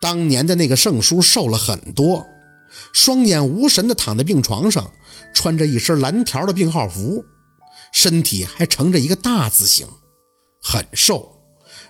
[0.00, 2.26] 当年的那个盛叔瘦了很多，
[2.92, 4.92] 双眼无神的躺在病床上，
[5.34, 7.24] 穿着一身蓝条的病号服，
[7.92, 9.86] 身体还呈着一个大字形，
[10.62, 11.40] 很瘦。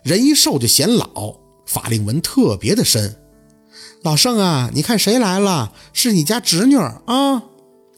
[0.03, 3.16] 人一瘦就显老，法令纹特别的深。
[4.02, 5.73] 老盛啊，你看谁来了？
[5.93, 7.43] 是你家侄女啊！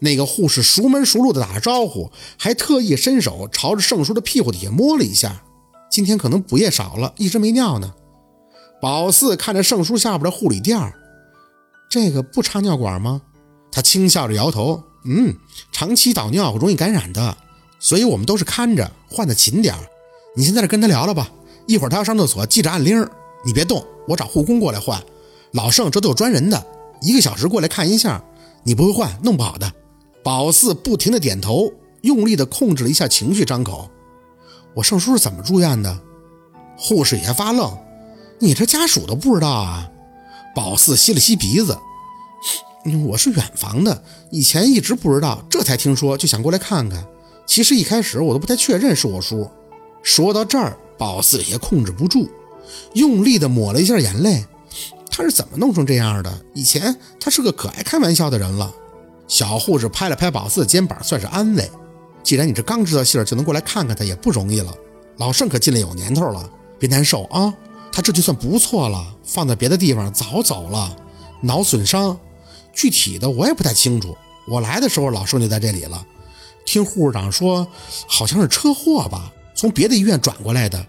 [0.01, 5.45] 那个护士熟门熟路的打着招呼，还特意伸手朝着盛叔的屁股底下摸了一下。
[5.93, 7.93] 今天可能补液少了，一直没尿呢。
[8.81, 10.95] 宝四看着盛叔下边的护理垫儿
[11.89, 13.21] 这个不插尿管吗？
[13.73, 15.35] 他轻笑着摇头，嗯，
[15.71, 17.37] 长期导尿容易感染的，
[17.79, 19.81] 所以我们都是看着换的勤点儿
[20.37, 21.31] 你先在这跟他聊聊吧，
[21.67, 23.11] 一会儿他要上厕所记着按铃儿，
[23.45, 25.03] 你别动，我找护工过来换。
[25.53, 26.65] 老盛这都有专人的，
[27.03, 28.23] 一个小时过来看一下，
[28.63, 29.73] 你不会换，弄不好的。
[30.23, 33.91] 宝四不停的点头，用力的控制了一下情绪，张口
[34.75, 35.99] ：“我盛叔是怎么住院的？”
[36.79, 37.77] 护士也发愣
[38.41, 39.89] ：“你这家属都不知道啊？”
[40.55, 41.79] 宝四吸了吸鼻子
[43.07, 47.07] ：“我是远房的，以前一直不知道，这才听说，就想过来看看。
[47.47, 49.49] 其实一开始我都不太确认是我叔。”
[50.03, 52.29] 说到这儿，宝四也控制不住，
[52.95, 54.45] 用力的抹了一下眼泪。
[55.11, 56.41] 他是怎么弄成这样的？
[56.55, 58.73] 以前他是个可爱开玩笑的人了。
[59.29, 61.71] 小护士拍了拍宝四的肩膀，算是安慰。
[62.23, 64.75] 既然你这刚知道信儿就能过来看看他，也不容易了。
[65.19, 67.53] 老盛可进来有年头了，别难受啊。
[67.93, 70.97] 他这就算不错了，放在别的地方早走了。
[71.43, 72.19] 脑损伤，
[72.73, 74.17] 具体的我也不太清楚。
[74.47, 76.07] 我来的时候老盛就在这里了。
[76.65, 77.67] 听护士长说，
[78.07, 80.87] 好像是车祸吧，从别的医院转过来的，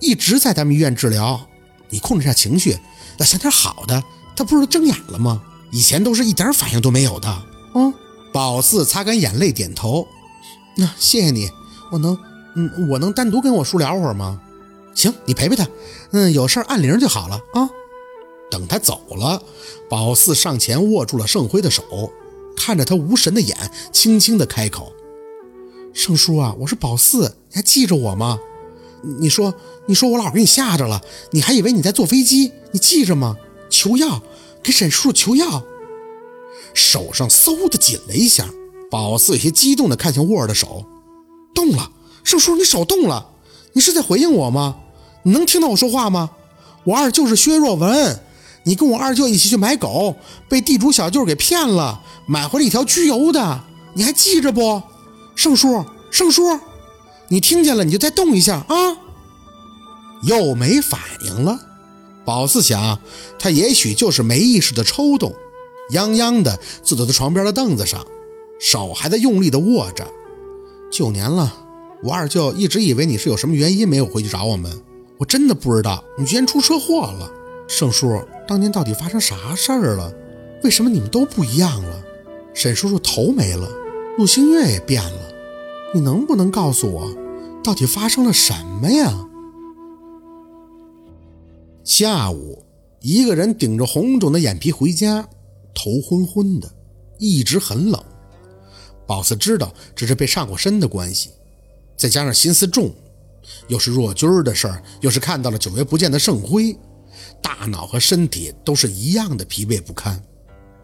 [0.00, 1.40] 一直在咱们医院治疗。
[1.88, 2.78] 你控制下情绪。
[3.18, 4.02] 要想点好的，
[4.36, 5.42] 他不是睁眼了吗？
[5.72, 7.42] 以前都是一点反应都没有的。
[7.74, 7.92] 嗯，
[8.32, 10.06] 宝四擦干眼泪，点头。
[10.76, 11.50] 那谢谢你，
[11.90, 12.16] 我能，
[12.54, 14.40] 嗯，我能单独跟我叔聊会儿吗？
[14.98, 15.64] 行，你陪陪他。
[16.10, 17.70] 嗯，有事按铃就好了啊。
[18.50, 19.40] 等他走了，
[19.88, 22.12] 宝四上前握住了盛辉的手，
[22.56, 23.56] 看着他无神的眼，
[23.92, 24.92] 轻轻的开口
[25.94, 28.40] ：“盛叔啊，我是宝四，你还记着我吗？”
[29.20, 29.54] 你说，
[29.86, 31.00] 你说我老给你吓着了，
[31.30, 32.50] 你还以为你在坐飞机？
[32.72, 33.36] 你记着吗？
[33.70, 34.20] 求药，
[34.64, 35.62] 给沈叔叔求药。
[36.74, 38.48] 手上嗖的紧了一下，
[38.90, 40.84] 宝四有些激动的看向沃尔的手，
[41.54, 41.92] 动了。
[42.24, 43.30] 盛叔，你手动了，
[43.74, 44.80] 你是在回应我吗？
[45.28, 46.30] 你能听到我说话吗？
[46.84, 48.18] 我二舅是薛若文，
[48.62, 50.16] 你跟我二舅一起去买狗，
[50.48, 53.60] 被地主小舅给骗了，买回了一条焗油的，
[53.92, 54.80] 你还记着不？
[55.36, 56.58] 盛叔，盛叔。
[57.28, 58.74] 你听见了，你就再动一下啊！
[60.22, 61.60] 又没反应了。
[62.24, 62.98] 宝四想，
[63.38, 65.34] 他也许就是没意识的抽动，
[65.92, 68.02] 泱泱的坐在他床边的凳子上，
[68.58, 70.06] 手还在用力的握着。
[70.90, 71.54] 九年了，
[72.02, 74.82] 我二舅一直以为你是有什么原因没有回去找我们，
[75.18, 77.30] 我真的不知道你居然出车祸了。
[77.66, 80.12] 盛叔，当年到底发生啥事儿了？
[80.64, 82.04] 为什么你们都不一样了？
[82.54, 83.68] 沈叔叔头没了，
[84.16, 85.32] 陆星月也变了。
[85.94, 87.14] 你能不能告诉我，
[87.62, 89.26] 到底发生了什么呀？
[91.84, 92.64] 下午，
[93.00, 95.28] 一个人顶着红肿的眼皮回家，
[95.74, 96.70] 头昏昏的，
[97.18, 98.02] 一直很冷。
[99.06, 101.30] 宝四知道这是被上过身的关系，
[101.96, 102.92] 再加上心思重，
[103.68, 106.76] 又是若君儿的事儿，又是看到了久违不见的盛辉，
[107.42, 110.22] 大脑和身体都是一样的疲惫不堪。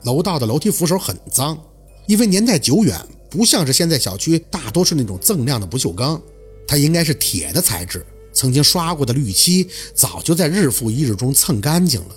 [0.05, 1.59] 楼道的楼梯扶手很脏，
[2.07, 2.99] 因为年代久远。
[3.31, 6.23] 不像是现在小区大多是那种锃亮的不锈钢，
[6.69, 8.07] 它应该是铁的材质。
[8.33, 12.15] 曾经刷过的绿漆早就在日复一日中蹭干净了，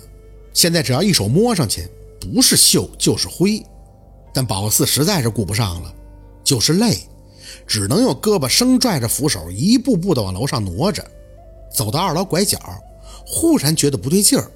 [0.54, 3.64] 现在只要一手摸上去，不是锈就是灰。
[4.32, 5.92] 但宝四实在是顾不上了，
[6.44, 7.00] 就是累，
[7.66, 11.06] 只能用胳膊生拽着扶手，一步步的往楼上挪着。
[11.74, 12.60] 走到二楼拐角，
[13.26, 14.52] 忽然觉得不对劲儿，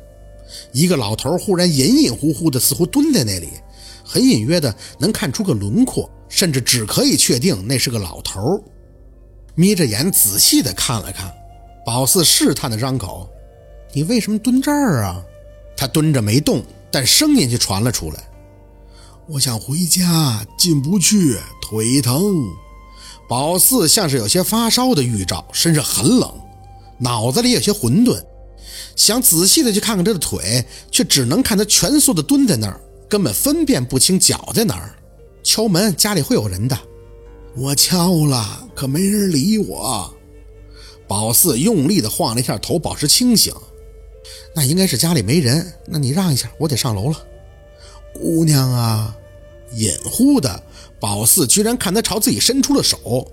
[0.71, 3.49] 一个老头忽然隐隐乎乎的，似乎蹲在那里，
[4.03, 6.09] 很隐约的能看出个轮廓。
[6.31, 8.39] 甚至只可以确定那是个老头
[9.53, 11.29] 眯着眼仔细的看了看，
[11.85, 13.29] 宝四试探的张口
[13.91, 15.21] ：“你为什么蹲这儿啊？”
[15.75, 18.23] 他蹲着没动，但声音却传了出来
[19.27, 22.33] ：“我想回家，进不去，腿疼。”
[23.29, 26.29] 宝四像是有些发烧的预兆，身上很冷，
[26.97, 28.21] 脑子里有些混沌，
[28.95, 34.93] 想仔细的去看看他的腿，却只能看他蜷缩的蹲在那儿，根本分辨不清脚在哪儿。
[35.43, 36.77] 敲门，家里会有人的。
[37.55, 40.13] 我敲了，可没人理我。
[41.07, 43.53] 宝四用力的晃了一下头，保持清醒。
[44.55, 45.73] 那应该是家里没人。
[45.85, 47.17] 那你让一下，我得上楼了。
[48.13, 49.15] 姑娘啊，
[49.73, 50.61] 隐乎的，
[50.99, 53.27] 宝四居然看他朝自己伸出了手。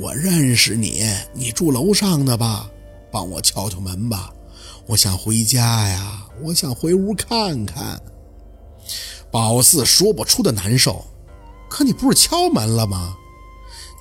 [0.00, 1.04] 我认识你，
[1.34, 2.70] 你住楼上的吧？
[3.10, 4.32] 帮我敲敲门吧，
[4.86, 8.00] 我想回家呀，我想回屋看看。
[9.30, 11.04] 宝四说不出的难受，
[11.68, 13.14] 可你不是敲门了吗？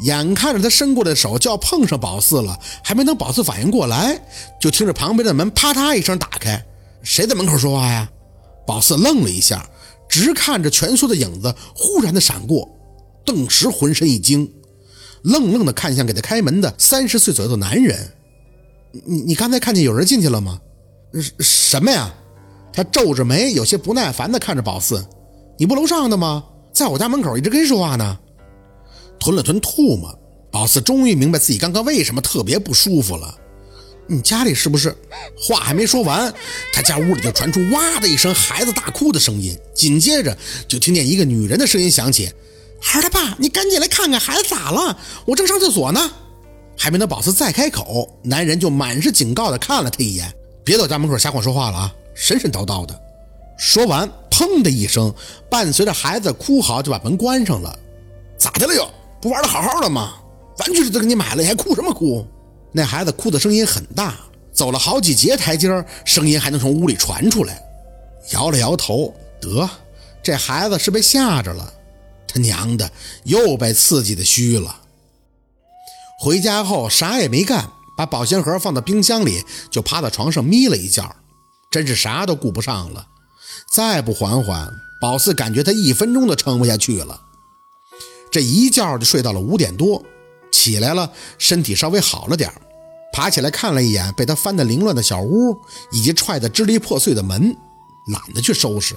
[0.04, 4.20] 眼看着他伸过来的手就要碰上宝四了，还没等宝四反应过来，
[4.60, 6.66] 就听着旁边的门啪嗒一声打开。
[7.04, 8.10] 谁在门口说话呀？
[8.66, 9.70] 宝四愣了一下，
[10.12, 12.70] 直看着蜷缩的影子忽然的闪过，
[13.26, 14.52] 顿时浑身一惊，
[15.24, 18.12] 愣愣的看向给他开门的三十岁左右的男人。
[19.06, 20.60] 你你刚才看见有人进去了吗？
[21.14, 22.14] 什什么呀？
[22.74, 25.02] 他皱着眉，有些不耐烦的看着宝四
[25.58, 26.44] ：“你不楼上的吗？
[26.74, 28.20] 在我家门口一直跟谁说话呢？”
[29.18, 30.14] 吞了吞唾沫，
[30.52, 33.38] 宝四终于明白自己刚刚为什么特别不舒服了。
[34.12, 34.94] 你家里是不是？
[35.40, 36.34] 话还没说完，
[36.74, 40.38] 他家屋里就传出哇的一声孩子大哭的声音，紧接着
[40.68, 42.30] 就听见一个女人的声音响起
[42.82, 44.98] ：“孩儿他爸，你赶紧来看看孩子咋了？
[45.26, 46.12] 我正上厕所呢。”
[46.78, 50.30] 还没等宝四再开口，男人就满是警告的看了他一眼。
[50.66, 51.96] 别在家门口瞎晃说话了啊！
[52.14, 53.00] 神神叨叨的。
[53.58, 55.14] 说完，砰的一声，
[55.50, 57.80] 伴随着孩子哭嚎，就把门关上了。
[58.38, 58.90] 咋的了又？
[59.22, 60.16] 不玩的好好的吗？
[60.58, 62.26] 玩具都给你买了，你还哭什么哭？
[62.72, 64.16] 那孩子哭的声音很大，
[64.54, 65.70] 走了好几节台阶，
[66.06, 67.62] 声音还能从屋里传出来。
[68.34, 69.70] 摇了摇头，得，
[70.24, 71.74] 这孩子是被吓着了。
[72.28, 72.90] 他娘的，
[73.26, 74.78] 又被刺激的虚了。
[76.20, 77.70] 回家后啥也没干。
[77.98, 81.16] 把保鲜盒放到冰箱里，就趴在床上眯了一觉，
[81.70, 83.06] 真是啥都顾不上了。
[83.72, 87.22] 再不缓缓，宝四感觉他一分钟都撑不下去了。
[88.32, 90.04] 这一觉就睡到了五点多，
[90.52, 92.52] 起来了，身体稍微好了点
[93.14, 95.58] 爬起来看了一眼被他翻得凌乱的小屋，
[95.92, 97.56] 以及踹得支离破碎的门，
[98.08, 98.96] 懒得去收拾。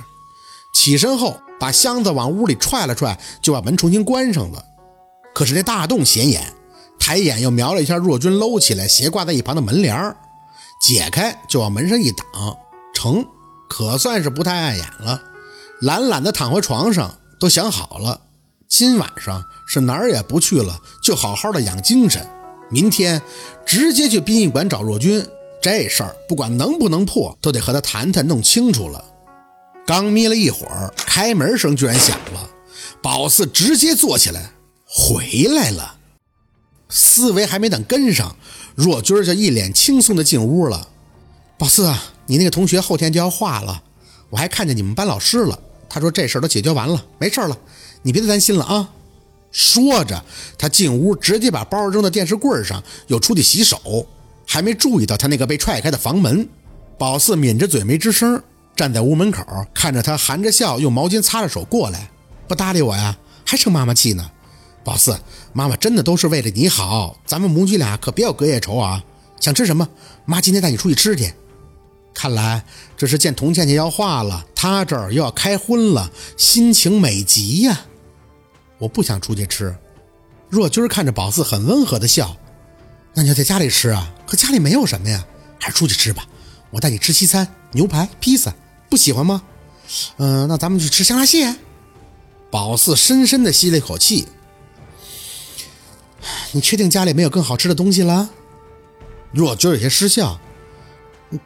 [0.72, 4.64] 起身后，把箱子往屋里踹了踹，就把门重新关上了。
[5.34, 6.52] 可是那大洞显眼。
[6.96, 10.16] 抬眼又瞄了一下若君搂起来斜挂在一旁的门帘
[10.80, 12.24] 解开就往门上一挡，
[12.94, 13.26] 成，
[13.68, 15.20] 可算是不太碍眼了。
[15.80, 18.20] 懒懒的躺回床上，都想好了，
[18.68, 22.26] 今晚上是哪儿也不去了，就好好的养精神。
[22.70, 23.22] 明天
[23.64, 25.24] 直接去殡仪馆找若君，
[25.62, 29.04] 这事儿不管能不能破，都得和他谈谈，弄清楚了。
[29.86, 32.50] 刚眯了一会儿，开门声居然响了，
[33.02, 34.50] 宝四直接坐起来，
[34.86, 35.96] 回来了。
[36.88, 38.36] 思维还没等跟上，
[38.74, 40.88] 若君就一脸轻松的进屋了。
[41.58, 43.82] 宝四啊，你那个同学后天就要化了，
[44.30, 45.58] 我还看见你们班老师了。
[45.88, 47.56] 他说这事儿都解决完了，没事了，
[48.04, 48.90] 你别再担心了啊。
[49.50, 50.24] 说着，
[50.56, 54.06] 他进屋直接把包扔到电视柜上，又出去洗手，
[54.46, 56.48] 还没注意到他那个被踹开的房门。
[56.98, 58.42] 宝四抿着嘴没吱声，
[58.76, 62.10] 站在屋门口看着他含着笑用毛巾擦着手过来，
[62.46, 64.30] 不搭理我呀，还生妈妈气呢。
[64.82, 65.18] 宝四，
[65.52, 69.02] 妈妈真的都是为了你好，咱们母女俩可别有隔夜仇啊！
[69.40, 69.88] 想吃什么，
[70.24, 71.32] 妈今天带你出去吃去。
[72.12, 72.64] 看来
[72.96, 77.86] 这是见童倩倩要化了，她这儿又要开荤了，心情美极呀。
[78.78, 79.76] 我不想出去吃。
[80.48, 82.36] 若君看着宝四很温和的笑，
[83.14, 84.12] 那你要在家里吃啊？
[84.26, 85.24] 可家里没有什么呀，
[85.60, 86.26] 还是出去吃吧。
[86.70, 88.54] 我带你吃西餐，牛排、披萨，
[88.90, 89.42] 不喜欢吗？
[90.16, 91.56] 嗯，那咱们去吃香辣蟹。
[92.50, 94.26] 宝四深深的吸了一口气。
[96.52, 98.30] 你确定家里没有更好吃的东西了？
[99.32, 100.40] 若君有些失笑。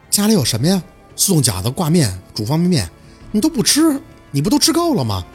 [0.09, 0.83] 家里有什么呀？
[1.15, 2.89] 速冻饺子、挂面、煮方便面，
[3.31, 3.99] 你都不吃，
[4.31, 5.25] 你不都吃够了吗？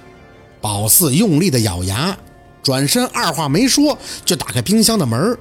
[0.64, 2.16] 宝四用力的咬牙，
[2.62, 5.36] 转身二话没说就打开冰箱的门，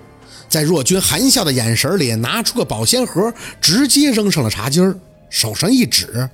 [0.50, 4.94] 在若君含笑的眼神里拿出个保鲜盒，直接扔上了茶几儿，
[5.30, 6.30] 手上一指：“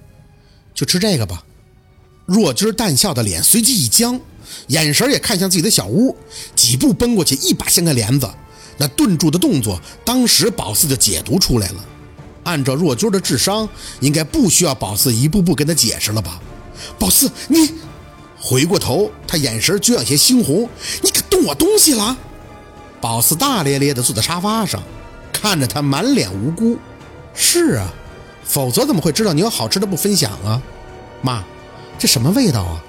[0.73, 1.43] 就吃这个吧。”
[2.25, 4.19] 若君淡笑的脸随即一僵。
[4.69, 6.17] 眼神也看向自己的小屋，
[6.55, 8.27] 几步奔过去，一把掀开帘子。
[8.79, 11.85] 那顿住的动作，当时宝四就解读出来了。
[12.43, 13.69] 按照若君的智商，
[13.99, 16.41] 应该不需要宝四一步步跟他解释了吧？
[16.97, 17.69] 宝四，你
[18.41, 20.69] 回过头，他眼神就有些猩红。
[21.01, 22.17] 你敢动我东西了？
[23.01, 24.81] 宝四大咧咧地坐在沙发上，
[25.31, 26.77] 看着他满脸无辜。
[27.33, 27.93] 是啊，
[28.43, 30.61] 否则怎么会知道你有好吃的不分享啊？
[31.21, 31.43] 妈，
[31.97, 32.83] 这什么味道啊？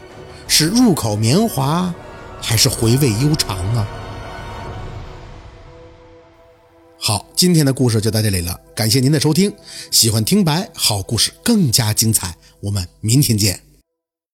[0.49, 1.95] 是入口绵滑，
[2.40, 3.87] 还是回味悠长啊？
[6.99, 9.54] 好，今天的故事就到这里了，感谢您的收听。
[9.90, 13.70] 喜欢听白，好故事更加精彩，我们明天见。